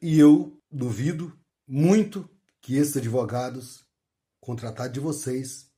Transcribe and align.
E 0.00 0.18
eu 0.18 0.62
duvido 0.70 1.38
muito 1.66 2.28
que 2.60 2.76
esses 2.76 2.96
advogados 2.96 3.86
contratados 4.40 4.92
de 4.92 5.00
vocês 5.00 5.72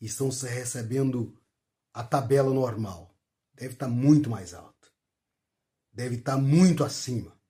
estão 0.00 0.28
recebendo 0.28 1.36
a 1.92 2.04
tabela 2.04 2.52
normal. 2.52 3.14
Deve 3.54 3.72
estar 3.72 3.88
muito 3.88 4.30
mais 4.30 4.54
alta. 4.54 4.88
Deve 5.92 6.16
estar 6.16 6.36
muito 6.36 6.84
acima. 6.84 7.40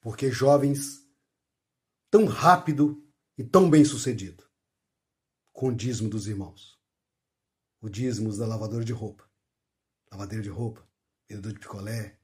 Porque 0.00 0.30
jovens 0.30 1.06
tão 2.10 2.24
rápido 2.24 3.06
e 3.36 3.44
tão 3.44 3.70
bem 3.70 3.84
sucedido 3.84 4.50
com 5.52 5.68
o 5.68 5.74
dízimo 5.74 6.08
dos 6.08 6.26
irmãos. 6.26 6.80
O 7.82 7.88
dízimo 7.88 8.34
da 8.34 8.46
lavadora 8.46 8.84
de 8.84 8.92
roupa, 8.92 9.30
lavadeira 10.10 10.42
de 10.42 10.48
roupa, 10.48 10.86
vendedor 11.28 11.52
de 11.52 11.58
picolé, 11.58 12.18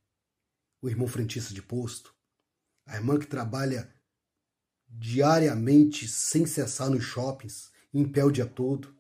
o 0.80 0.88
irmão 0.88 1.06
frentista 1.06 1.52
de 1.52 1.62
posto, 1.62 2.15
a 2.86 2.96
irmã 2.96 3.18
que 3.18 3.26
trabalha 3.26 3.92
diariamente 4.88 6.06
sem 6.06 6.46
cessar 6.46 6.88
nos 6.88 7.04
shoppings, 7.04 7.72
em 7.92 8.06
pé 8.06 8.24
o 8.24 8.30
dia 8.30 8.46
todo, 8.46 8.94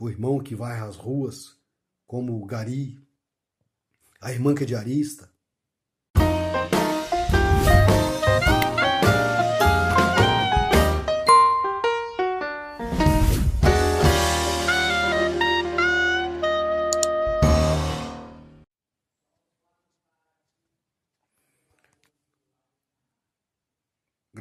o 0.00 0.08
irmão 0.08 0.42
que 0.42 0.54
vai 0.54 0.78
às 0.80 0.96
ruas, 0.96 1.60
como 2.06 2.40
o 2.40 2.46
Gari, 2.46 2.98
a 4.20 4.32
irmã 4.32 4.54
que 4.54 4.62
é 4.62 4.66
diarista, 4.66 5.31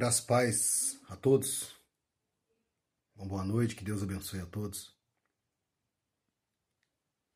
Graças 0.01 0.21
paz 0.21 0.99
a 1.09 1.15
todos. 1.15 1.79
Uma 3.15 3.27
boa 3.27 3.43
noite, 3.43 3.75
que 3.75 3.83
Deus 3.83 4.01
abençoe 4.01 4.39
a 4.39 4.47
todos. 4.47 4.97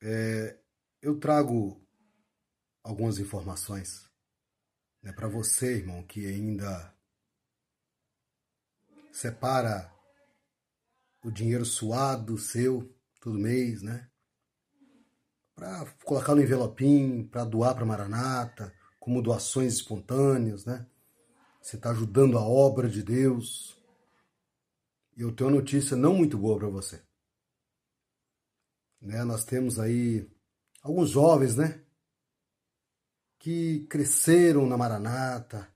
É, 0.02 0.58
eu 1.00 1.20
trago 1.20 1.80
algumas 2.82 3.20
informações 3.20 4.10
né, 5.04 5.14
para 5.14 5.28
você, 5.28 5.76
irmão, 5.76 6.02
que 6.08 6.26
ainda 6.26 6.92
separa 9.12 9.94
o 11.24 11.30
dinheiro 11.30 11.66
suado 11.66 12.36
seu 12.40 12.92
todo 13.22 13.38
mês, 13.38 13.84
né? 13.84 14.10
Para 15.54 15.86
colocar 16.04 16.34
no 16.34 16.42
envelopinho, 16.42 17.28
para 17.28 17.46
doar 17.46 17.76
para 17.76 17.86
Maranata, 17.86 18.76
como 19.00 19.22
doações 19.22 19.76
espontâneas, 19.76 20.66
né? 20.66 20.90
Você 21.66 21.78
está 21.78 21.90
ajudando 21.90 22.38
a 22.38 22.48
obra 22.48 22.88
de 22.88 23.02
Deus. 23.02 23.76
E 25.18 25.22
eu 25.22 25.36
tenho 25.36 25.50
uma 25.50 25.56
notícia 25.56 25.98
não 25.98 26.14
muito 26.14 26.38
boa 26.38 26.60
para 26.60 26.68
você. 26.68 27.02
Né? 29.02 29.24
Nós 29.24 29.44
temos 29.46 29.80
aí 29.80 30.30
alguns 30.84 31.10
jovens, 31.10 31.56
né? 31.56 31.84
Que 33.40 33.80
cresceram 33.90 34.68
na 34.68 34.78
Maranata, 34.78 35.68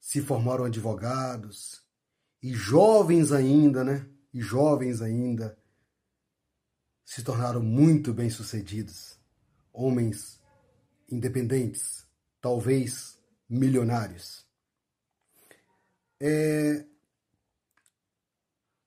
se 0.00 0.20
formaram 0.20 0.64
advogados, 0.64 1.84
e 2.42 2.52
jovens 2.52 3.30
ainda, 3.30 3.84
né? 3.84 4.10
E 4.34 4.40
jovens 4.40 5.00
ainda 5.00 5.56
se 7.04 7.22
tornaram 7.22 7.62
muito 7.62 8.12
bem-sucedidos, 8.12 9.16
homens 9.72 10.42
independentes, 11.08 12.04
talvez 12.40 13.16
milionários. 13.48 14.47
É... 16.20 16.84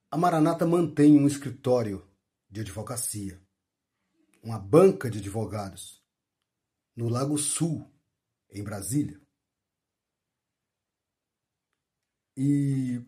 A 0.09 0.17
Maranata 0.17 0.65
mantém 0.65 1.17
um 1.17 1.25
escritório 1.25 2.05
de 2.49 2.59
advocacia, 2.59 3.41
uma 4.43 4.59
banca 4.59 5.09
de 5.09 5.19
advogados, 5.19 6.03
no 6.93 7.07
Lago 7.07 7.37
Sul, 7.37 7.89
em 8.49 8.61
Brasília. 8.61 9.21
E 12.35 13.01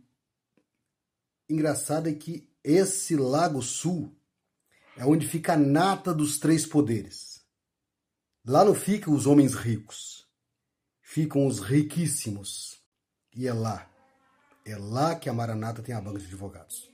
engraçado 1.50 2.08
é 2.08 2.14
que 2.14 2.50
esse 2.64 3.18
Lago 3.18 3.62
Sul 3.62 4.18
é 4.96 5.06
onde 5.06 5.28
fica 5.28 5.54
a 5.54 5.58
nata 5.58 6.14
dos 6.14 6.40
três 6.40 6.66
poderes. 6.66 7.46
Lá 8.46 8.64
não 8.64 8.74
ficam 8.74 9.14
os 9.14 9.26
homens 9.26 9.54
ricos, 9.54 10.26
ficam 11.02 11.46
os 11.46 11.60
riquíssimos. 11.60 12.82
E 13.36 13.48
é 13.48 13.54
lá 13.54 13.93
é 14.66 14.78
lá 14.78 15.16
que 15.16 15.30
a 15.30 15.34
Maranata 15.34 15.82
tem 15.82 15.94
a 15.94 16.02
banca 16.02 16.20
de 16.20 16.26
advogados. 16.26 16.92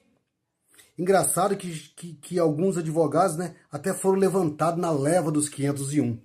Engraçado 0.98 1.56
que, 1.56 1.72
que, 1.96 2.14
que 2.14 2.40
alguns 2.40 2.78
advogados 2.78 3.38
né, 3.38 3.56
até 3.72 3.94
foram 3.94 4.20
levantados 4.20 4.82
na 4.82 4.92
leva 4.92 5.32
dos 5.32 5.48
501. 5.48 6.20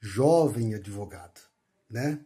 Jovem 0.00 0.74
advogado. 0.74 1.40
Né? 1.90 2.20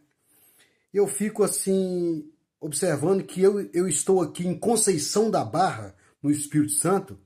Eu 0.93 1.07
fico 1.07 1.43
assim, 1.43 2.31
observando 2.61 3.23
que 3.23 3.41
eu, 3.41 3.69
eu 3.73 3.87
estou 3.87 4.21
aqui 4.21 4.47
em 4.47 4.57
Conceição 4.57 5.29
da 5.29 5.43
Barra, 5.43 5.95
no 6.21 6.31
Espírito 6.31 6.73
Santo, 6.73 7.19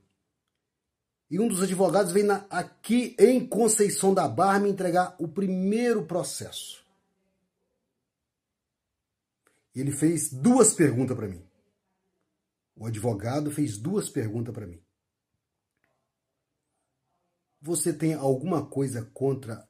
e 1.29 1.39
um 1.39 1.47
dos 1.47 1.61
advogados 1.61 2.11
vem 2.11 2.23
na, 2.23 2.45
aqui 2.49 3.15
em 3.19 3.45
Conceição 3.45 4.13
da 4.13 4.27
Barra 4.27 4.59
me 4.59 4.69
entregar 4.69 5.15
o 5.19 5.27
primeiro 5.27 6.05
processo 6.05 6.86
ele 9.79 9.91
fez 9.91 10.31
duas 10.31 10.73
perguntas 10.73 11.15
para 11.15 11.27
mim. 11.27 11.45
O 12.75 12.85
advogado 12.85 13.51
fez 13.51 13.77
duas 13.77 14.09
perguntas 14.09 14.53
para 14.53 14.67
mim. 14.67 14.83
Você 17.61 17.91
tem 17.91 18.13
alguma 18.13 18.65
coisa 18.65 19.05
contra 19.13 19.67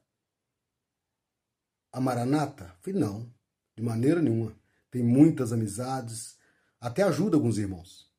a 1.90 2.00
Maranata? 2.00 2.76
falei, 2.80 3.00
não, 3.00 3.34
de 3.76 3.82
maneira 3.82 4.20
nenhuma. 4.20 4.58
Tem 4.90 5.02
muitas 5.02 5.52
amizades, 5.52 6.38
até 6.80 7.02
ajuda 7.02 7.36
alguns 7.36 7.58
irmãos 7.58 8.10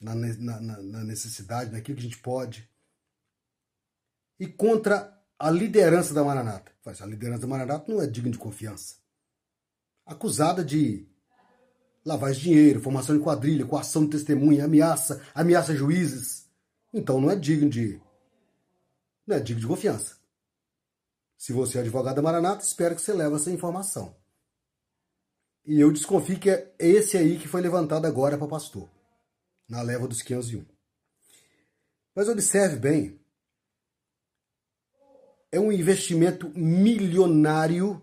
na, 0.00 0.14
na, 0.14 0.60
na 0.60 1.04
necessidade, 1.04 1.72
naquilo 1.72 1.96
que 1.96 2.06
a 2.06 2.08
gente 2.08 2.22
pode. 2.22 2.70
E 4.38 4.46
contra 4.46 5.18
a 5.38 5.50
liderança 5.50 6.14
da 6.14 6.22
Maranata. 6.22 6.72
Falei, 6.82 6.98
a 7.02 7.06
liderança 7.06 7.42
da 7.42 7.48
Maranata 7.48 7.92
não 7.92 8.00
é 8.00 8.06
digna 8.06 8.30
de 8.30 8.38
confiança 8.38 8.97
acusada 10.08 10.64
de 10.64 11.06
lavagem 12.04 12.42
de 12.42 12.48
dinheiro, 12.48 12.80
formação 12.80 13.16
de 13.16 13.22
quadrilha, 13.22 13.66
coação 13.66 14.04
de 14.04 14.12
testemunha, 14.12 14.64
ameaça, 14.64 15.22
ameaça 15.34 15.76
juízes. 15.76 16.48
Então 16.92 17.20
não 17.20 17.30
é 17.30 17.36
digno 17.36 17.68
de 17.68 18.00
não 19.26 19.36
é 19.36 19.40
digno 19.40 19.60
de 19.60 19.66
confiança. 19.66 20.16
Se 21.36 21.52
você 21.52 21.78
é 21.78 21.82
advogado 21.82 22.16
da 22.16 22.22
Maranata, 22.22 22.64
espero 22.64 22.96
que 22.96 23.02
você 23.02 23.12
leve 23.12 23.36
essa 23.36 23.50
informação. 23.50 24.16
E 25.66 25.78
eu 25.78 25.92
desconfio 25.92 26.40
que 26.40 26.48
é 26.48 26.72
esse 26.78 27.18
aí 27.18 27.38
que 27.38 27.46
foi 27.46 27.60
levantado 27.60 28.06
agora 28.06 28.38
para 28.38 28.48
pastor, 28.48 28.88
na 29.68 29.82
leva 29.82 30.08
dos 30.08 30.22
501. 30.22 30.64
Mas 32.16 32.28
observe 32.28 32.76
bem, 32.76 33.20
é 35.52 35.60
um 35.60 35.70
investimento 35.70 36.50
milionário 36.56 38.02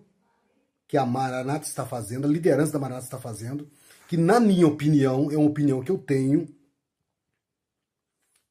que 0.87 0.97
a 0.97 1.05
Maranata 1.05 1.65
está 1.65 1.85
fazendo, 1.85 2.25
a 2.25 2.31
liderança 2.31 2.73
da 2.73 2.79
Maranata 2.79 3.05
está 3.05 3.19
fazendo, 3.19 3.69
que 4.07 4.17
na 4.17 4.39
minha 4.39 4.67
opinião, 4.67 5.31
é 5.31 5.37
uma 5.37 5.49
opinião 5.49 5.83
que 5.83 5.91
eu 5.91 5.97
tenho, 5.97 6.47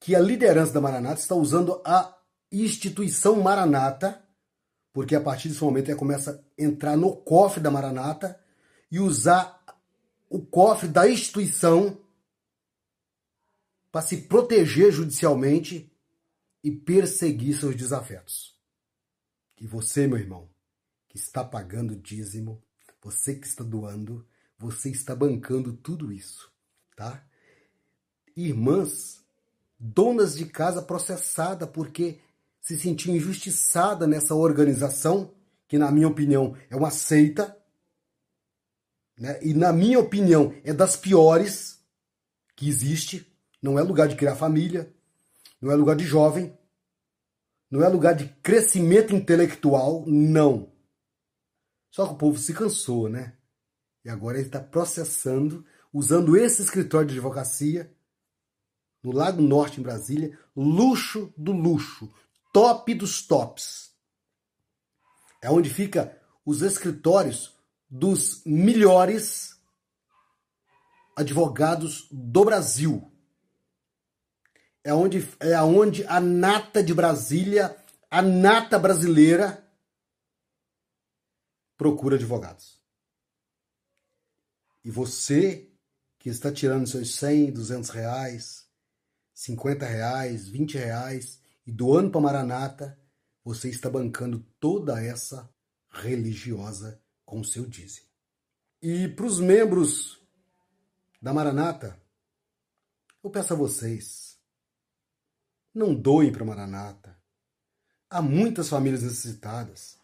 que 0.00 0.14
a 0.14 0.20
liderança 0.20 0.72
da 0.72 0.80
Maranata 0.80 1.20
está 1.20 1.34
usando 1.34 1.80
a 1.84 2.16
instituição 2.50 3.40
Maranata, 3.40 4.22
porque 4.92 5.14
a 5.14 5.20
partir 5.20 5.48
desse 5.48 5.62
momento 5.62 5.90
ela 5.90 5.98
começa 5.98 6.32
a 6.58 6.62
entrar 6.62 6.96
no 6.96 7.16
cofre 7.16 7.60
da 7.60 7.70
Maranata 7.70 8.38
e 8.90 9.00
usar 9.00 9.62
o 10.28 10.44
cofre 10.44 10.88
da 10.88 11.08
instituição 11.08 11.98
para 13.90 14.02
se 14.02 14.22
proteger 14.22 14.90
judicialmente 14.92 15.90
e 16.62 16.70
perseguir 16.70 17.58
seus 17.58 17.76
desafetos. 17.76 18.58
Que 19.56 19.66
você, 19.66 20.06
meu 20.06 20.18
irmão, 20.18 20.48
que 21.14 21.18
está 21.20 21.44
pagando 21.44 21.94
dízimo, 21.94 22.60
você 23.00 23.36
que 23.36 23.46
está 23.46 23.62
doando, 23.62 24.26
você 24.58 24.90
está 24.90 25.14
bancando 25.14 25.72
tudo 25.72 26.12
isso, 26.12 26.50
tá? 26.96 27.24
Irmãs, 28.36 29.24
donas 29.78 30.34
de 30.34 30.44
casa 30.46 30.82
processada 30.82 31.68
porque 31.68 32.18
se 32.60 32.76
sentiu 32.76 33.14
injustiçada 33.14 34.08
nessa 34.08 34.34
organização, 34.34 35.32
que 35.68 35.78
na 35.78 35.88
minha 35.92 36.08
opinião 36.08 36.56
é 36.68 36.74
uma 36.74 36.90
seita, 36.90 37.56
né? 39.16 39.38
E 39.40 39.54
na 39.54 39.72
minha 39.72 40.00
opinião 40.00 40.52
é 40.64 40.72
das 40.72 40.96
piores 40.96 41.78
que 42.56 42.68
existe, 42.68 43.32
não 43.62 43.78
é 43.78 43.82
lugar 43.84 44.08
de 44.08 44.16
criar 44.16 44.34
família, 44.34 44.92
não 45.60 45.70
é 45.70 45.76
lugar 45.76 45.94
de 45.94 46.04
jovem, 46.04 46.58
não 47.70 47.84
é 47.84 47.88
lugar 47.88 48.16
de 48.16 48.26
crescimento 48.42 49.14
intelectual, 49.14 50.04
não. 50.08 50.73
Só 51.94 52.08
que 52.08 52.14
o 52.14 52.16
povo 52.16 52.36
se 52.36 52.52
cansou, 52.52 53.08
né? 53.08 53.36
E 54.04 54.10
agora 54.10 54.36
ele 54.36 54.48
está 54.48 54.58
processando, 54.58 55.64
usando 55.92 56.36
esse 56.36 56.60
escritório 56.60 57.06
de 57.06 57.14
advocacia 57.14 57.94
no 59.00 59.12
Lago 59.12 59.40
Norte, 59.40 59.78
em 59.78 59.82
Brasília, 59.84 60.36
luxo 60.56 61.32
do 61.36 61.52
luxo, 61.52 62.12
top 62.52 62.92
dos 62.94 63.22
tops. 63.22 63.92
É 65.40 65.48
onde 65.48 65.70
fica 65.70 66.20
os 66.44 66.62
escritórios 66.62 67.54
dos 67.88 68.42
melhores 68.44 69.56
advogados 71.14 72.08
do 72.10 72.44
Brasil. 72.44 73.08
É 74.82 74.92
onde, 74.92 75.28
é 75.38 75.62
onde 75.62 76.04
a 76.08 76.18
nata 76.18 76.82
de 76.82 76.92
Brasília, 76.92 77.76
a 78.10 78.20
nata 78.20 78.80
brasileira, 78.80 79.63
procura 81.76 82.16
advogados. 82.16 82.80
E 84.84 84.90
você 84.90 85.70
que 86.18 86.28
está 86.28 86.52
tirando 86.52 86.86
seus 86.86 87.14
100, 87.16 87.52
200 87.52 87.90
reais, 87.90 88.68
50 89.34 89.86
reais, 89.86 90.48
20 90.48 90.78
reais 90.78 91.40
e 91.66 91.72
doando 91.72 92.10
para 92.10 92.20
Maranata, 92.20 92.98
você 93.42 93.68
está 93.68 93.90
bancando 93.90 94.40
toda 94.58 95.02
essa 95.02 95.52
religiosa 95.90 97.02
com 97.24 97.40
o 97.40 97.44
seu 97.44 97.66
dízimo. 97.66 98.06
E 98.80 99.08
para 99.08 99.26
os 99.26 99.40
membros 99.40 100.20
da 101.20 101.32
Maranata, 101.32 102.00
eu 103.22 103.30
peço 103.30 103.54
a 103.54 103.56
vocês, 103.56 104.38
não 105.74 105.94
doem 105.94 106.30
para 106.30 106.44
Maranata. 106.44 107.18
Há 108.10 108.20
muitas 108.20 108.68
famílias 108.68 109.02
necessitadas. 109.02 109.98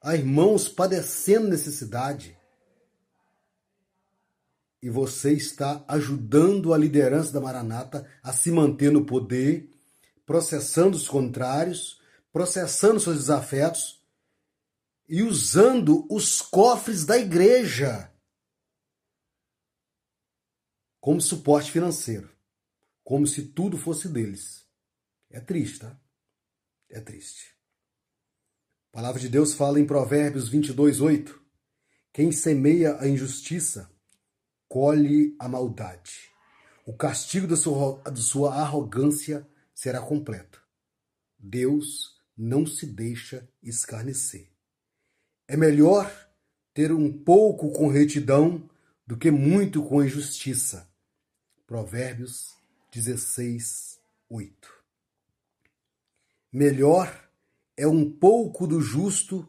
Há 0.00 0.14
irmãos 0.14 0.68
padecendo 0.68 1.48
necessidade. 1.48 2.38
E 4.82 4.90
você 4.90 5.32
está 5.32 5.84
ajudando 5.88 6.72
a 6.72 6.78
liderança 6.78 7.32
da 7.32 7.40
Maranata 7.40 8.08
a 8.22 8.32
se 8.32 8.50
manter 8.50 8.92
no 8.92 9.04
poder, 9.04 9.70
processando 10.24 10.96
os 10.96 11.08
contrários, 11.08 12.00
processando 12.32 13.00
seus 13.00 13.16
desafetos 13.16 14.04
e 15.08 15.22
usando 15.22 16.06
os 16.10 16.42
cofres 16.42 17.04
da 17.04 17.16
igreja 17.16 18.12
como 21.00 21.20
suporte 21.20 21.70
financeiro, 21.70 22.28
como 23.04 23.26
se 23.28 23.46
tudo 23.46 23.78
fosse 23.78 24.08
deles. 24.08 24.66
É 25.30 25.40
triste, 25.40 25.78
tá? 25.78 25.96
É 26.90 27.00
triste. 27.00 27.55
A 28.96 28.98
palavra 28.98 29.20
de 29.20 29.28
Deus 29.28 29.52
fala 29.52 29.78
em 29.78 29.84
Provérbios 29.84 30.48
22, 30.48 31.02
8: 31.02 31.38
Quem 32.14 32.32
semeia 32.32 32.98
a 32.98 33.06
injustiça, 33.06 33.90
colhe 34.66 35.36
a 35.38 35.46
maldade. 35.46 36.30
O 36.86 36.96
castigo 36.96 37.46
da 37.46 37.56
sua, 37.56 38.00
da 38.04 38.16
sua 38.16 38.54
arrogância 38.54 39.46
será 39.74 40.00
completo. 40.00 40.62
Deus 41.38 42.18
não 42.34 42.64
se 42.64 42.86
deixa 42.86 43.46
escarnecer. 43.62 44.50
É 45.46 45.58
melhor 45.58 46.10
ter 46.72 46.90
um 46.90 47.12
pouco 47.22 47.72
com 47.72 47.88
retidão 47.88 48.66
do 49.06 49.18
que 49.18 49.30
muito 49.30 49.82
com 49.82 50.02
injustiça. 50.02 50.90
Provérbios 51.66 52.56
16, 52.90 54.00
8. 54.30 54.72
Melhor 56.50 57.25
é 57.76 57.86
um 57.86 58.10
pouco 58.10 58.66
do 58.66 58.80
justo 58.80 59.46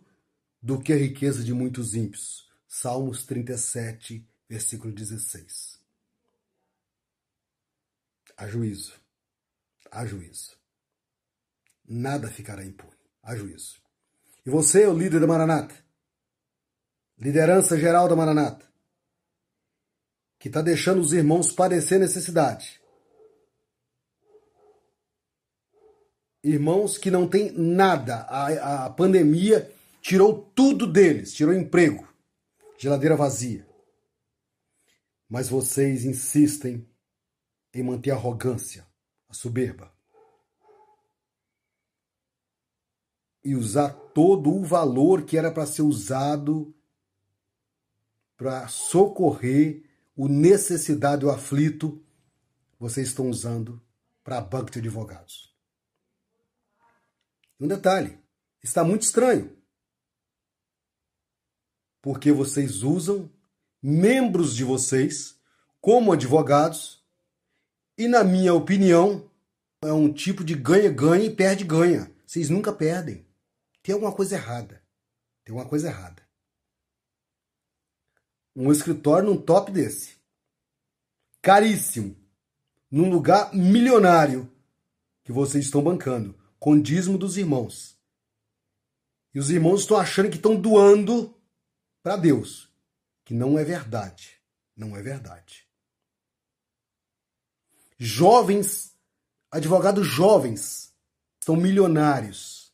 do 0.61 0.79
que 0.79 0.91
a 0.91 0.97
riqueza 0.97 1.43
de 1.43 1.53
muitos 1.53 1.95
ímpios. 1.95 2.49
Salmos 2.67 3.25
37, 3.25 4.27
versículo 4.49 4.93
16. 4.93 5.79
Há 8.35 8.47
juízo. 8.47 8.93
Há 9.89 10.05
juízo. 10.05 10.57
Nada 11.87 12.27
ficará 12.27 12.63
impune. 12.65 12.91
Há 13.23 13.35
juízo. 13.35 13.81
E 14.45 14.49
você, 14.49 14.85
o 14.85 14.97
líder 14.97 15.19
da 15.19 15.27
Maranata, 15.27 15.75
liderança 17.17 17.77
geral 17.77 18.07
da 18.07 18.15
Maranata, 18.15 18.65
que 20.37 20.49
está 20.49 20.61
deixando 20.61 21.01
os 21.01 21.13
irmãos 21.13 21.51
padecer 21.51 21.99
necessidade. 21.99 22.76
Irmãos 26.47 26.97
que 26.97 27.11
não 27.11 27.27
têm 27.27 27.51
nada. 27.51 28.21
A, 28.21 28.85
a 28.85 28.89
pandemia 28.89 29.69
tirou 30.01 30.49
tudo 30.55 30.87
deles, 30.87 31.33
tirou 31.33 31.53
emprego, 31.53 32.07
geladeira 32.77 33.17
vazia. 33.17 33.67
Mas 35.29 35.49
vocês 35.49 36.05
insistem 36.05 36.87
em 37.73 37.83
manter 37.83 38.11
a 38.11 38.15
arrogância, 38.15 38.87
a 39.27 39.33
soberba. 39.33 39.91
E 43.43 43.53
usar 43.53 43.89
todo 43.89 44.49
o 44.49 44.63
valor 44.63 45.23
que 45.23 45.37
era 45.37 45.51
para 45.51 45.65
ser 45.65 45.81
usado 45.81 46.73
para 48.37 48.69
socorrer 48.69 49.83
o 50.15 50.29
necessidade, 50.29 51.25
o 51.25 51.29
aflito, 51.29 52.01
vocês 52.79 53.07
estão 53.07 53.29
usando 53.29 53.81
para 54.23 54.39
banco 54.39 54.71
de 54.71 54.79
advogados. 54.79 55.56
Um 57.59 57.67
detalhe, 57.67 58.19
está 58.63 58.83
muito 58.83 59.03
estranho. 59.03 59.55
Porque 62.01 62.31
vocês 62.31 62.83
usam 62.83 63.31
membros 63.81 64.55
de 64.55 64.63
vocês 64.63 65.39
como 65.81 66.11
advogados 66.11 67.03
e, 67.97 68.07
na 68.07 68.23
minha 68.23 68.53
opinião, 68.53 69.29
é 69.81 69.91
um 69.91 70.11
tipo 70.11 70.43
de 70.43 70.55
ganha-ganha 70.55 71.25
e 71.25 71.35
perde-ganha. 71.35 72.11
Vocês 72.25 72.49
nunca 72.49 72.71
perdem. 72.71 73.25
Tem 73.81 73.93
alguma 73.93 74.13
coisa 74.13 74.35
errada. 74.35 74.83
Tem 75.43 75.53
alguma 75.53 75.69
coisa 75.69 75.87
errada 75.87 76.27
um 78.57 78.71
escritório 78.71 79.29
num 79.29 79.37
top 79.37 79.71
desse. 79.71 80.17
Caríssimo. 81.43 82.17
Num 82.89 83.07
lugar 83.09 83.53
milionário 83.53 84.51
que 85.23 85.31
vocês 85.31 85.65
estão 85.65 85.83
bancando, 85.83 86.35
com 86.59 86.79
dízimo 86.79 87.17
dos 87.17 87.37
irmãos. 87.37 87.97
E 89.33 89.39
os 89.39 89.49
irmãos 89.49 89.81
estão 89.81 89.97
achando 89.97 90.29
que 90.29 90.37
estão 90.37 90.59
doando 90.59 91.35
para 92.01 92.17
Deus, 92.17 92.71
que 93.23 93.33
não 93.33 93.57
é 93.57 93.63
verdade. 93.63 94.41
Não 94.75 94.95
é 94.95 95.01
verdade. 95.01 95.67
Jovens, 97.97 98.95
advogados 99.51 100.05
jovens, 100.05 100.93
estão 101.39 101.55
milionários. 101.55 102.71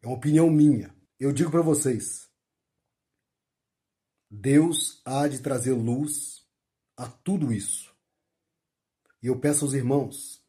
É 0.00 0.06
uma 0.06 0.16
opinião 0.16 0.48
minha. 0.48 0.94
Eu 1.18 1.32
digo 1.32 1.50
para 1.50 1.60
vocês, 1.60 2.30
Deus 4.30 5.02
há 5.04 5.26
de 5.26 5.40
trazer 5.40 5.72
luz 5.72 6.46
a 6.96 7.08
tudo 7.08 7.52
isso. 7.52 7.94
E 9.22 9.26
eu 9.26 9.38
peço 9.38 9.64
aos 9.64 9.74
irmãos 9.74 10.39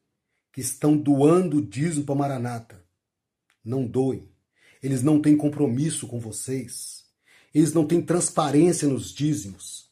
que 0.52 0.62
estão 0.62 0.98
doando 0.98 1.62
dízimo 1.62 2.06
para 2.06 2.16
Maranata, 2.16 2.86
não 3.64 3.86
doem. 3.86 4.30
Eles 4.82 5.04
não 5.04 5.22
têm 5.22 5.38
compromisso 5.38 6.08
com 6.08 6.20
vocês. 6.20 7.06
Eles 7.54 7.74
não 7.74 7.86
têm 7.86 8.02
transparência 8.02 8.88
nos 8.88 9.14
dízimos. 9.14 9.90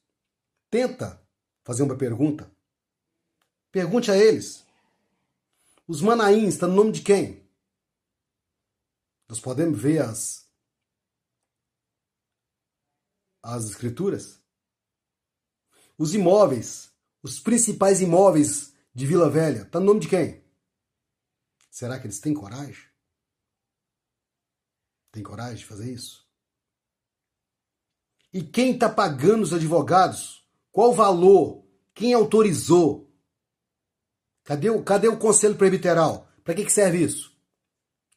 Tenta 0.70 1.22
fazer 1.64 1.84
uma 1.84 1.96
pergunta. 1.96 2.52
Pergunte 3.72 4.10
a 4.10 4.18
eles. 4.18 4.66
Os 5.88 6.02
manaíns 6.02 6.56
estão 6.56 6.70
no 6.70 6.76
nome 6.76 6.92
de 6.92 7.02
quem? 7.02 7.44
Nós 9.28 9.40
podemos 9.40 9.80
ver 9.80 10.02
as 10.02 10.48
as 13.42 13.66
escrituras? 13.66 14.40
Os 15.98 16.14
imóveis, 16.14 16.92
os 17.22 17.40
principais 17.40 18.02
imóveis 18.02 18.74
de 18.94 19.06
Vila 19.06 19.30
Velha, 19.30 19.64
está 19.64 19.80
no 19.80 19.86
nome 19.88 20.02
de 20.02 20.08
quem? 20.08 20.44
Será 21.70 22.00
que 22.00 22.08
eles 22.08 22.20
têm 22.20 22.34
coragem? 22.34 22.84
Tem 25.12 25.24
coragem 25.24 25.58
de 25.58 25.66
fazer 25.66 25.92
isso? 25.92 26.28
E 28.32 28.44
quem 28.44 28.74
está 28.74 28.90
pagando 28.90 29.44
os 29.44 29.54
advogados? 29.54 30.48
Qual 30.72 30.92
o 30.92 30.96
valor? 30.96 31.66
Quem 31.94 32.14
autorizou? 32.14 33.12
Cadê 34.44 34.70
o, 34.70 34.84
cadê 34.84 35.08
o 35.08 35.18
conselho 35.18 35.56
presbiteral? 35.56 36.28
Para 36.44 36.54
que, 36.54 36.66
que 36.66 36.72
serve 36.72 37.04
isso? 37.04 37.36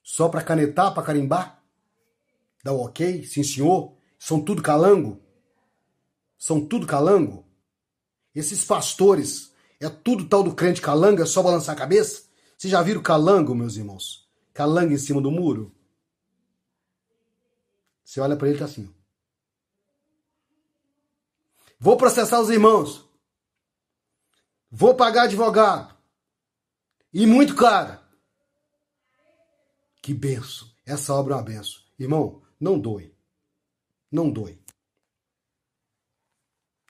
Só 0.02 0.28
para 0.28 0.44
canetar, 0.44 0.94
para 0.94 1.02
carimbar? 1.02 1.62
Dá 2.62 2.72
o 2.72 2.84
ok? 2.84 3.24
Sim, 3.24 3.42
senhor? 3.42 3.96
São 4.18 4.42
tudo 4.42 4.62
calango? 4.62 5.20
São 6.38 6.64
tudo 6.64 6.86
calango? 6.86 7.46
Esses 8.34 8.64
pastores, 8.64 9.52
é 9.80 9.88
tudo 9.88 10.28
tal 10.28 10.42
do 10.42 10.54
crente 10.54 10.80
calango, 10.80 11.22
é 11.22 11.26
só 11.26 11.42
balançar 11.42 11.74
a 11.74 11.78
cabeça? 11.78 12.24
Vocês 12.62 12.70
já 12.70 12.80
viram 12.80 13.02
calango, 13.02 13.56
meus 13.56 13.74
irmãos? 13.74 14.30
Calango 14.54 14.92
em 14.92 14.96
cima 14.96 15.20
do 15.20 15.32
muro? 15.32 15.74
Você 18.04 18.20
olha 18.20 18.36
para 18.36 18.46
ele 18.46 18.56
e 18.56 18.58
tá 18.60 18.66
assim. 18.66 18.94
Vou 21.76 21.96
processar 21.96 22.40
os 22.40 22.50
irmãos. 22.50 23.04
Vou 24.70 24.94
pagar 24.94 25.24
advogado. 25.24 25.92
E 27.12 27.26
muito 27.26 27.56
caro. 27.56 28.00
Que 30.00 30.14
benção. 30.14 30.70
Essa 30.86 31.12
obra 31.14 31.34
é 31.34 31.36
uma 31.38 31.42
benção. 31.42 31.82
Irmão, 31.98 32.44
não 32.60 32.78
doe. 32.78 33.12
Não 34.08 34.30
doe. 34.30 34.62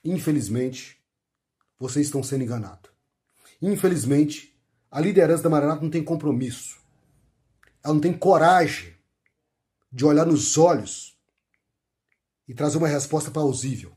Infelizmente, 0.04 1.02
vocês 1.78 2.08
estão 2.08 2.22
sendo 2.22 2.44
enganados. 2.44 2.90
Infelizmente, 3.62 4.51
a 4.92 5.00
liderança 5.00 5.42
da 5.42 5.48
Maranata 5.48 5.80
não 5.80 5.90
tem 5.90 6.04
compromisso. 6.04 6.76
Ela 7.82 7.94
não 7.94 8.00
tem 8.00 8.12
coragem 8.12 8.94
de 9.90 10.04
olhar 10.04 10.26
nos 10.26 10.58
olhos 10.58 11.16
e 12.46 12.52
trazer 12.52 12.76
uma 12.76 12.86
resposta 12.86 13.30
plausível. 13.30 13.96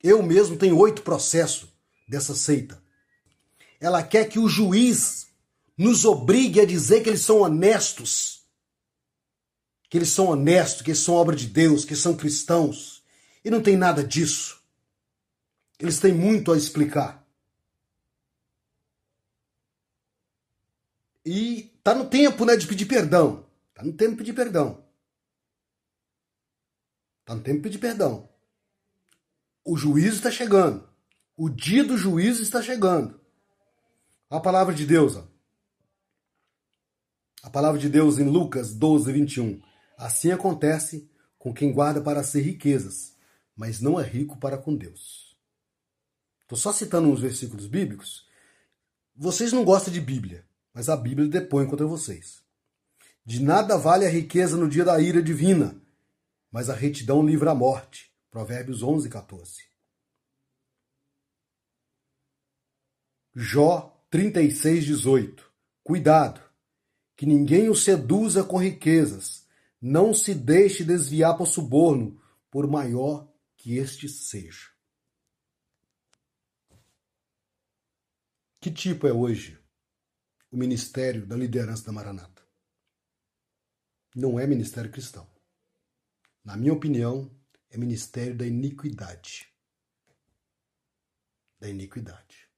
Eu 0.00 0.22
mesmo 0.22 0.56
tenho 0.56 0.78
oito 0.78 1.02
processos 1.02 1.68
dessa 2.08 2.36
seita. 2.36 2.80
Ela 3.80 4.00
quer 4.00 4.28
que 4.28 4.38
o 4.38 4.48
juiz 4.48 5.26
nos 5.76 6.04
obrigue 6.04 6.60
a 6.60 6.64
dizer 6.64 7.02
que 7.02 7.08
eles 7.08 7.22
são 7.22 7.40
honestos. 7.40 8.44
Que 9.88 9.98
eles 9.98 10.10
são 10.10 10.26
honestos, 10.26 10.82
que 10.82 10.90
eles 10.92 11.00
são 11.00 11.16
obra 11.16 11.34
de 11.34 11.48
Deus, 11.48 11.84
que 11.84 11.96
são 11.96 12.16
cristãos. 12.16 13.02
E 13.44 13.50
não 13.50 13.60
tem 13.60 13.76
nada 13.76 14.04
disso. 14.04 14.62
Eles 15.80 15.98
têm 15.98 16.12
muito 16.12 16.52
a 16.52 16.56
explicar. 16.56 17.19
E 21.24 21.78
tá 21.82 21.94
no 21.94 22.08
tempo, 22.08 22.44
né, 22.44 22.56
de 22.56 22.66
pedir 22.66 22.86
perdão. 22.86 23.46
Tá 23.74 23.84
no 23.84 23.92
tempo 23.92 24.12
de 24.12 24.18
pedir 24.18 24.34
perdão. 24.34 24.84
Tá 27.24 27.34
no 27.34 27.42
tempo 27.42 27.58
de 27.58 27.62
pedir 27.62 27.78
perdão. 27.78 28.28
O 29.64 29.76
juízo 29.76 30.16
está 30.16 30.30
chegando. 30.30 30.88
O 31.36 31.48
dia 31.48 31.84
do 31.84 31.96
juízo 31.96 32.42
está 32.42 32.62
chegando. 32.62 33.20
A 34.28 34.40
palavra 34.40 34.74
de 34.74 34.86
Deus, 34.86 35.16
ó. 35.16 35.26
A 37.42 37.48
palavra 37.48 37.80
de 37.80 37.88
Deus 37.88 38.18
em 38.18 38.24
Lucas 38.24 38.74
12, 38.74 39.12
21. 39.12 39.62
Assim 39.96 40.30
acontece 40.30 41.10
com 41.38 41.54
quem 41.54 41.72
guarda 41.72 42.02
para 42.02 42.22
si 42.22 42.40
riquezas, 42.40 43.16
mas 43.56 43.80
não 43.80 43.98
é 43.98 44.04
rico 44.04 44.38
para 44.38 44.58
com 44.58 44.76
Deus. 44.76 45.36
Estou 46.42 46.58
só 46.58 46.72
citando 46.72 47.08
uns 47.08 47.20
versículos 47.20 47.66
bíblicos. 47.66 48.26
Vocês 49.16 49.52
não 49.52 49.64
gostam 49.64 49.92
de 49.92 50.00
Bíblia, 50.00 50.46
mas 50.80 50.88
a 50.88 50.96
Bíblia 50.96 51.28
depõe 51.28 51.66
contra 51.66 51.86
vocês. 51.86 52.42
De 53.22 53.42
nada 53.42 53.76
vale 53.76 54.06
a 54.06 54.08
riqueza 54.08 54.56
no 54.56 54.66
dia 54.66 54.82
da 54.82 54.98
ira 54.98 55.22
divina, 55.22 55.78
mas 56.50 56.70
a 56.70 56.74
retidão 56.74 57.22
livra 57.22 57.50
a 57.50 57.54
morte. 57.54 58.10
Provérbios 58.30 58.82
11, 58.82 59.10
14. 59.10 59.62
Jó 63.34 64.02
36, 64.08 64.86
18. 64.86 65.52
Cuidado, 65.84 66.40
que 67.14 67.26
ninguém 67.26 67.68
o 67.68 67.74
seduza 67.74 68.42
com 68.42 68.56
riquezas, 68.56 69.46
não 69.82 70.14
se 70.14 70.34
deixe 70.34 70.82
desviar 70.82 71.36
por 71.36 71.46
suborno, 71.46 72.18
por 72.50 72.66
maior 72.66 73.30
que 73.54 73.76
este 73.76 74.08
seja. 74.08 74.70
Que 78.58 78.70
tipo 78.70 79.06
é 79.06 79.12
hoje 79.12 79.59
o 80.50 80.56
ministério 80.56 81.26
da 81.26 81.36
liderança 81.36 81.84
da 81.84 81.92
Maranata? 81.92 82.42
Não 84.14 84.38
é 84.38 84.46
ministério 84.46 84.90
cristão. 84.90 85.28
Na 86.44 86.56
minha 86.56 86.72
opinião, 86.72 87.30
é 87.68 87.78
ministério 87.78 88.36
da 88.36 88.46
iniquidade. 88.46 89.48
Da 91.58 91.68
iniquidade. 91.68 92.48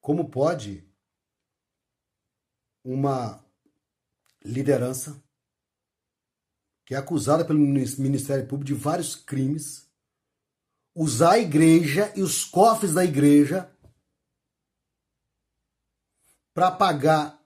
Como 0.00 0.28
pode 0.28 0.86
uma 2.84 3.42
liderança 4.44 5.22
que 6.84 6.94
é 6.94 6.98
acusada 6.98 7.44
pelo 7.46 7.58
Ministério 7.58 8.46
Público 8.46 8.66
de 8.66 8.74
vários 8.74 9.16
crimes, 9.16 9.90
usar 10.94 11.32
a 11.32 11.38
igreja 11.38 12.12
e 12.14 12.22
os 12.22 12.44
cofres 12.44 12.92
da 12.92 13.02
igreja 13.02 13.73
para 16.54 16.70
pagar 16.70 17.38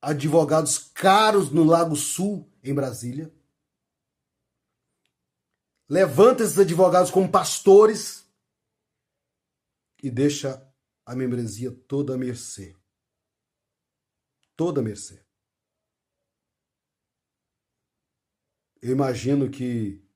advogados 0.00 0.78
caros 0.78 1.50
no 1.50 1.64
Lago 1.64 1.96
Sul, 1.96 2.48
em 2.62 2.72
Brasília. 2.72 3.34
Levanta 5.88 6.44
esses 6.44 6.58
advogados 6.58 7.10
como 7.10 7.28
pastores 7.28 8.24
e 10.00 10.08
deixa 10.10 10.64
a 11.04 11.16
membresia 11.16 11.72
toda 11.88 12.14
à 12.14 12.16
mercê 12.16 12.80
toda 14.60 14.82
mercê. 14.82 15.24
Eu 18.82 18.92
imagino 18.92 19.50
que 19.50 20.06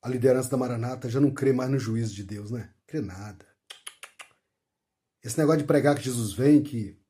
a 0.00 0.08
liderança 0.08 0.48
da 0.48 0.56
Maranata 0.56 1.10
já 1.10 1.18
não 1.18 1.34
crê 1.34 1.52
mais 1.52 1.68
no 1.68 1.80
juízo 1.80 2.14
de 2.14 2.22
Deus, 2.22 2.52
né? 2.52 2.72
Crê 2.86 3.00
nada. 3.00 3.51
Esse 5.22 5.38
negócio 5.38 5.60
de 5.60 5.66
pregar 5.66 5.96
que 5.96 6.02
Jesus 6.02 6.32
vem, 6.32 6.62
que, 6.62 7.00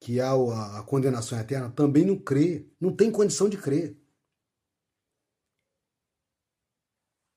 que 0.00 0.20
há 0.20 0.30
a, 0.30 0.80
a 0.80 0.82
condenação 0.82 1.38
eterna, 1.38 1.70
também 1.70 2.04
não 2.04 2.18
crê. 2.18 2.70
Não 2.80 2.94
tem 2.94 3.10
condição 3.10 3.48
de 3.48 3.56
crer. 3.56 3.98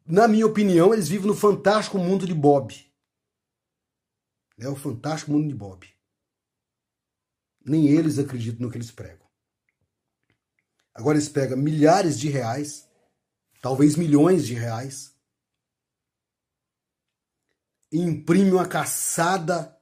Na 0.06 0.28
minha 0.28 0.46
opinião, 0.46 0.94
eles 0.94 1.08
vivem 1.08 1.28
no 1.28 1.36
fantástico 1.36 1.98
mundo 1.98 2.28
de 2.28 2.34
Bob. 2.34 2.76
É 4.60 4.68
o 4.68 4.76
fantástico 4.76 5.32
mundo 5.32 5.48
de 5.48 5.56
Bob. 5.56 5.88
Nem 7.64 7.88
eles 7.88 8.20
acreditam 8.20 8.62
no 8.62 8.72
que 8.72 8.78
eles 8.78 8.92
pregam. 8.92 9.30
Agora 10.94 11.18
eles 11.18 11.30
pegam 11.30 11.58
milhares 11.58 12.20
de 12.20 12.30
reais, 12.30 12.90
talvez 13.62 13.96
milhões 13.96 14.46
de 14.46 14.54
reais, 14.54 15.18
e 17.92 18.00
imprimem 18.00 18.54
uma 18.54 18.68
caçada 18.68 19.78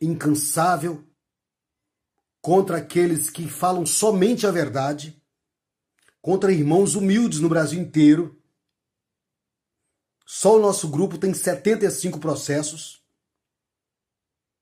incansável 0.00 1.06
contra 2.40 2.78
aqueles 2.78 3.30
que 3.30 3.48
falam 3.48 3.86
somente 3.86 4.46
a 4.46 4.50
verdade, 4.50 5.22
contra 6.20 6.52
irmãos 6.52 6.94
humildes 6.94 7.38
no 7.38 7.48
Brasil 7.48 7.80
inteiro. 7.80 8.42
Só 10.26 10.56
o 10.56 10.60
nosso 10.60 10.88
grupo 10.88 11.18
tem 11.18 11.32
75 11.32 12.18
processos. 12.18 13.00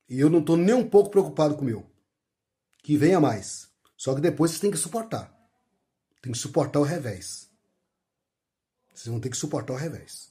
E 0.09 0.19
eu 0.19 0.29
não 0.29 0.41
estou 0.41 0.57
nem 0.57 0.75
um 0.75 0.89
pouco 0.89 1.11
preocupado 1.11 1.55
com 1.55 1.63
o 1.63 1.65
meu. 1.65 1.91
Que 2.83 2.97
venha 2.97 3.21
mais. 3.21 3.71
Só 3.97 4.15
que 4.15 4.21
depois 4.21 4.51
vocês 4.51 4.61
têm 4.61 4.71
que 4.71 4.77
suportar. 4.77 5.33
Tem 6.21 6.33
que 6.33 6.39
suportar 6.39 6.81
o 6.81 6.85
revés. 6.85 7.49
Vocês 8.93 9.07
vão 9.07 9.21
ter 9.21 9.31
que 9.31 9.37
suportar 9.37 9.73
o 9.73 9.77
revés. 9.77 10.30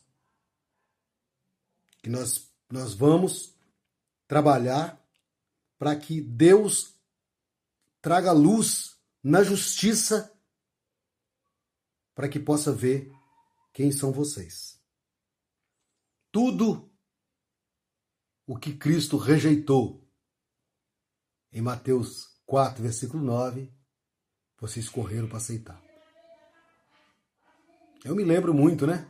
Que 2.02 2.10
nós, 2.10 2.52
nós 2.70 2.94
vamos 2.94 3.56
trabalhar 4.28 5.00
para 5.78 5.96
que 5.96 6.22
Deus 6.22 6.96
traga 8.02 8.32
luz 8.32 8.98
na 9.24 9.44
justiça 9.44 10.34
para 12.14 12.28
que 12.28 12.40
possa 12.40 12.74
ver 12.74 13.12
quem 13.72 13.92
são 13.92 14.12
vocês. 14.12 14.78
Tudo 16.32 16.92
o 18.46 18.58
que 18.58 18.76
Cristo 18.76 19.16
rejeitou. 19.16 20.06
Em 21.52 21.62
Mateus 21.62 22.42
4, 22.46 22.84
versículo 22.84 23.24
9, 23.24 23.74
vocês 24.60 24.90
correram 24.90 25.28
para 25.28 25.38
aceitar. 25.38 25.82
Eu 28.04 28.16
me 28.16 28.24
lembro 28.24 28.54
muito, 28.54 28.86
né? 28.86 29.10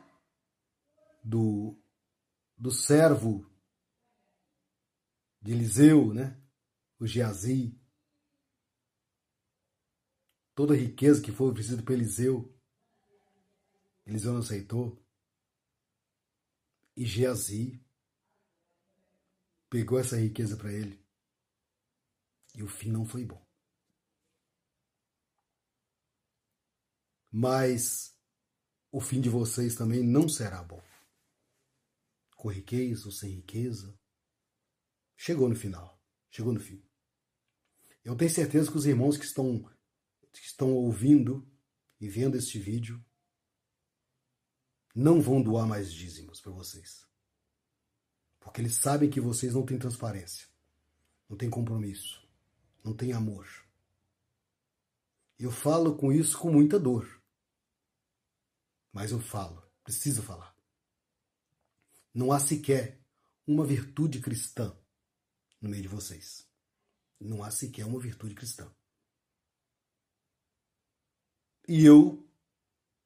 Do, 1.24 1.76
do 2.60 2.72
servo 2.72 3.50
de 5.42 5.54
Eliseu, 5.54 6.14
né? 6.14 6.38
O 7.00 7.08
Geazi. 7.08 7.80
Toda 10.54 10.74
a 10.74 10.78
riqueza 10.78 11.22
que 11.22 11.32
foi 11.32 11.48
oferecida 11.48 11.82
por 11.82 11.94
Eliseu, 11.94 12.54
Eliseu 14.06 14.34
não 14.34 14.42
aceitou. 14.42 15.02
E 16.98 17.06
Geazi 17.06 17.82
pegou 19.70 19.98
essa 19.98 20.18
riqueza 20.18 20.58
para 20.58 20.74
ele 20.74 21.02
e 22.54 22.62
o 22.62 22.68
fim 22.68 22.92
não 22.92 23.06
foi 23.06 23.24
bom. 23.24 23.42
Mas 27.32 28.14
o 28.92 29.00
fim 29.00 29.22
de 29.22 29.30
vocês 29.30 29.76
também 29.76 30.04
não 30.04 30.28
será 30.28 30.62
bom. 30.62 30.89
Com 32.40 32.48
riqueza 32.48 33.06
ou 33.06 33.12
sem 33.12 33.32
riqueza. 33.32 34.00
Chegou 35.18 35.50
no 35.50 35.58
final. 35.58 36.02
Chegou 36.32 36.54
no 36.54 36.60
fim. 36.62 36.82
Eu 38.02 38.16
tenho 38.16 38.32
certeza 38.32 38.72
que 38.72 38.78
os 38.78 38.86
irmãos 38.86 39.18
que 39.18 39.26
estão 39.26 39.70
que 40.32 40.40
estão 40.40 40.74
ouvindo 40.74 41.46
e 42.00 42.08
vendo 42.08 42.38
este 42.38 42.58
vídeo 42.58 43.04
não 44.96 45.22
vão 45.22 45.44
doar 45.44 45.68
mais 45.68 45.92
dízimos 45.92 46.40
para 46.40 46.54
vocês. 46.54 47.06
Porque 48.40 48.62
eles 48.62 48.78
sabem 48.78 49.10
que 49.10 49.20
vocês 49.20 49.54
não 49.54 49.66
têm 49.66 49.78
transparência, 49.78 50.48
não 51.28 51.36
têm 51.36 51.50
compromisso, 51.50 52.26
não 52.82 52.96
têm 52.96 53.12
amor. 53.12 53.50
Eu 55.38 55.52
falo 55.52 55.98
com 55.98 56.10
isso 56.14 56.40
com 56.40 56.50
muita 56.50 56.80
dor. 56.80 57.22
Mas 58.94 59.12
eu 59.12 59.20
falo, 59.20 59.62
preciso 59.84 60.24
falar. 60.24 60.58
Não 62.14 62.32
há 62.32 62.40
sequer 62.40 63.00
uma 63.46 63.66
virtude 63.66 64.20
cristã 64.20 64.76
no 65.62 65.70
meio 65.70 65.84
de 65.84 65.90
vocês. 65.90 66.48
Não 67.20 67.44
há 67.44 67.52
sequer 67.52 67.86
uma 67.86 68.00
virtude 68.00 68.36
cristã. 68.36 68.72
E 71.68 71.86
eu 71.86 72.28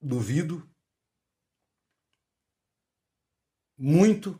duvido 0.02 0.70
muito 3.78 4.40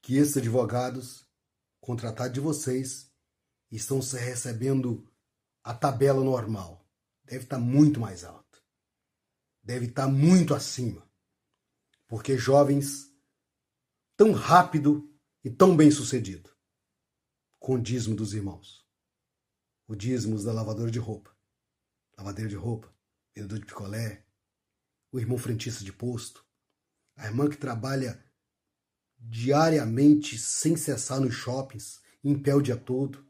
que 0.00 0.16
esses 0.16 0.36
advogados 0.36 1.28
contratados 1.80 2.32
de 2.32 2.40
vocês 2.40 3.12
estão 3.70 4.00
recebendo 4.00 5.06
a 5.62 5.74
tabela 5.74 6.22
normal. 6.24 6.88
Deve 7.24 7.44
estar 7.44 7.58
muito 7.58 8.00
mais 8.00 8.24
alta. 8.24 8.58
Deve 9.62 9.86
estar 9.86 10.06
muito 10.06 10.54
acima. 10.54 11.05
Porque 12.06 12.38
jovens 12.38 13.10
tão 14.16 14.32
rápido 14.32 15.12
e 15.44 15.50
tão 15.50 15.76
bem 15.76 15.90
sucedido 15.90 16.50
com 17.58 17.74
o 17.74 17.80
dízimo 17.80 18.14
dos 18.14 18.32
irmãos. 18.32 18.86
O 19.88 19.94
dízimo 19.94 20.42
da 20.42 20.52
lavadora 20.52 20.90
de 20.90 20.98
roupa, 20.98 21.36
lavadeira 22.16 22.48
de 22.48 22.56
roupa, 22.56 22.92
vendedor 23.34 23.58
de 23.58 23.66
picolé, 23.66 24.24
o 25.12 25.18
irmão 25.18 25.38
frentista 25.38 25.84
de 25.84 25.92
posto, 25.92 26.44
a 27.14 27.26
irmã 27.26 27.48
que 27.48 27.56
trabalha 27.56 28.22
diariamente 29.18 30.38
sem 30.38 30.76
cessar 30.76 31.20
nos 31.20 31.34
shoppings, 31.34 32.00
em 32.22 32.36
pé 32.40 32.54
o 32.54 32.62
dia 32.62 32.76
todo. 32.76 33.24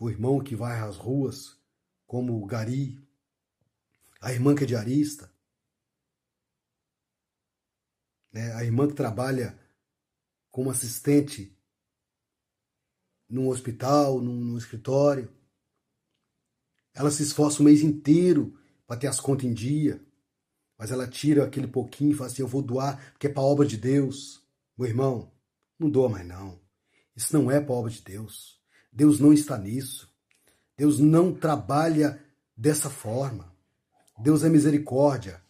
O 0.00 0.10
irmão 0.10 0.42
que 0.42 0.54
vai 0.54 0.80
às 0.80 0.96
ruas, 0.96 1.58
como 2.06 2.42
o 2.42 2.46
Gari. 2.46 2.98
A 4.20 4.32
irmã 4.32 4.54
que 4.54 4.64
é 4.64 4.66
diarista. 4.66 5.31
Né? 8.32 8.52
A 8.54 8.64
irmã 8.64 8.88
que 8.88 8.94
trabalha 8.94 9.58
como 10.50 10.70
assistente 10.70 11.56
num 13.28 13.48
hospital, 13.48 14.20
num, 14.20 14.34
num 14.34 14.58
escritório. 14.58 15.32
Ela 16.94 17.10
se 17.10 17.22
esforça 17.22 17.62
o 17.62 17.64
mês 17.64 17.82
inteiro 17.82 18.58
para 18.86 18.98
ter 18.98 19.06
as 19.06 19.18
contas 19.18 19.46
em 19.46 19.54
dia. 19.54 20.04
Mas 20.76 20.90
ela 20.90 21.08
tira 21.08 21.44
aquele 21.44 21.66
pouquinho 21.66 22.10
e 22.12 22.14
fala 22.14 22.28
assim: 22.30 22.42
eu 22.42 22.48
vou 22.48 22.60
doar 22.60 23.12
porque 23.12 23.26
é 23.26 23.30
para 23.30 23.42
a 23.42 23.46
obra 23.46 23.66
de 23.66 23.78
Deus. 23.78 24.42
Meu 24.76 24.86
irmão, 24.86 25.32
não 25.78 25.88
doa 25.88 26.08
mais 26.08 26.26
não. 26.26 26.60
Isso 27.16 27.32
não 27.32 27.50
é 27.50 27.60
para 27.60 27.74
a 27.74 27.78
obra 27.78 27.90
de 27.90 28.02
Deus. 28.02 28.60
Deus 28.92 29.18
não 29.18 29.32
está 29.32 29.56
nisso. 29.56 30.12
Deus 30.76 30.98
não 30.98 31.34
trabalha 31.34 32.22
dessa 32.56 32.90
forma. 32.90 33.54
Deus 34.18 34.44
é 34.44 34.48
misericórdia. 34.48 35.42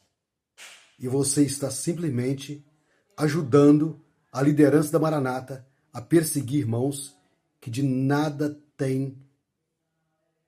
E 0.98 1.08
você 1.08 1.44
está 1.44 1.70
simplesmente 1.70 2.64
ajudando 3.22 4.04
a 4.32 4.42
liderança 4.42 4.90
da 4.90 4.98
Maranata 4.98 5.64
a 5.92 6.00
perseguir 6.00 6.60
irmãos 6.60 7.16
que 7.60 7.70
de 7.70 7.82
nada 7.82 8.60
têm 8.76 9.16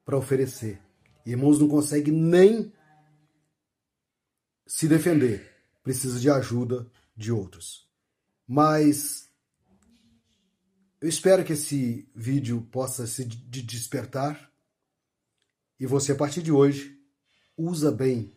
para 0.05 0.19
oferecer. 0.19 0.83
Irmãos 1.25 1.61
não 1.61 1.69
conseguem 1.69 2.13
nem 2.13 2.73
se 4.67 4.89
defender, 4.89 5.53
precisa 5.85 6.19
de 6.19 6.29
ajuda 6.29 6.91
de 7.17 7.31
outros. 7.31 7.89
Mas 8.47 9.31
eu 11.01 11.09
espero 11.09 11.45
que 11.45 11.53
esse 11.53 12.09
vídeo 12.13 12.63
possa 12.73 13.07
se 13.07 13.25
despertar 13.25 14.51
e 15.79 15.87
você, 15.87 16.13
a 16.13 16.17
partir 16.17 16.43
de 16.43 16.51
hoje, 16.51 17.01
usa 17.57 17.93
bem 17.93 18.35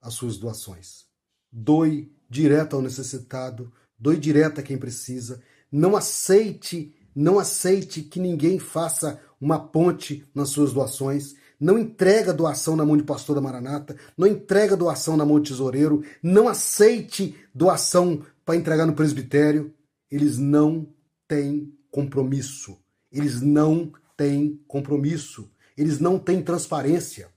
as 0.00 0.14
suas 0.14 0.38
doações. 0.38 1.06
Doe 1.52 2.17
direto 2.28 2.76
ao 2.76 2.82
necessitado, 2.82 3.72
doe 3.98 4.16
direto 4.16 4.60
a 4.60 4.62
quem 4.62 4.78
precisa. 4.78 5.42
Não 5.70 5.96
aceite, 5.96 6.94
não 7.14 7.38
aceite 7.38 8.02
que 8.02 8.20
ninguém 8.20 8.58
faça 8.58 9.20
uma 9.40 9.58
ponte 9.58 10.28
nas 10.34 10.50
suas 10.50 10.72
doações 10.72 11.34
não 11.60 11.76
entrega 11.78 12.32
doação 12.32 12.76
na 12.76 12.84
mão 12.84 12.96
de 12.96 13.02
pastor 13.02 13.34
da 13.34 13.40
Maranata, 13.40 13.96
não 14.16 14.28
entrega 14.28 14.76
doação 14.76 15.16
na 15.16 15.26
mão 15.26 15.40
de 15.40 15.50
tesoureiro, 15.50 16.04
não 16.22 16.46
aceite 16.46 17.34
doação 17.52 18.24
para 18.44 18.56
entregar 18.56 18.86
no 18.86 18.94
presbitério. 18.94 19.74
Eles 20.10 20.38
não 20.38 20.94
têm 21.26 21.76
compromisso. 21.90 22.78
Eles 23.10 23.40
não 23.40 23.92
têm 24.16 24.62
compromisso. 24.68 25.50
Eles 25.76 25.98
não 25.98 26.18
têm 26.18 26.42
transparência. 26.42 27.28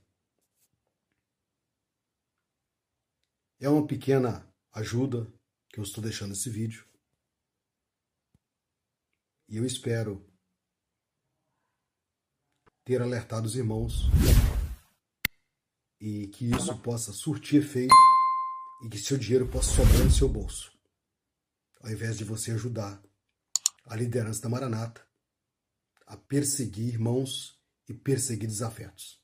É 3.60 3.68
uma 3.68 3.86
pequena 3.86 4.46
ajuda 4.72 5.32
que 5.68 5.78
eu 5.78 5.84
estou 5.84 6.02
deixando 6.02 6.30
nesse 6.30 6.48
vídeo. 6.48 6.86
E 9.48 9.56
eu 9.56 9.64
espero 9.64 10.26
ter 12.84 13.00
alertado 13.00 13.46
os 13.46 13.54
irmãos 13.54 14.08
e 16.00 16.26
que 16.28 16.50
isso 16.50 16.76
possa 16.78 17.12
surtir 17.12 17.62
efeito 17.62 17.94
e 18.84 18.88
que 18.88 18.98
seu 18.98 19.16
dinheiro 19.16 19.48
possa 19.48 19.70
sobrar 19.76 20.04
no 20.04 20.10
seu 20.10 20.28
bolso, 20.28 20.76
ao 21.80 21.90
invés 21.90 22.18
de 22.18 22.24
você 22.24 22.50
ajudar 22.50 23.00
a 23.84 23.94
liderança 23.94 24.40
da 24.42 24.48
Maranata 24.48 25.06
a 26.06 26.16
perseguir 26.16 26.88
irmãos 26.88 27.60
e 27.88 27.94
perseguir 27.94 28.48
desafetos. 28.48 29.22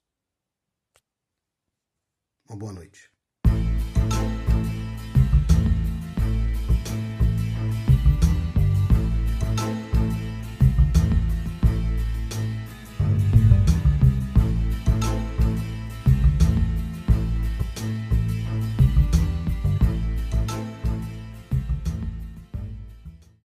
Uma 2.49 2.57
boa 2.57 2.73
noite. 2.73 3.18